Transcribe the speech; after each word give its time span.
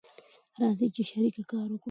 راځی 0.61 0.87
په 0.95 1.01
شریکه 1.09 1.43
کار 1.51 1.67
وکړو 1.69 1.77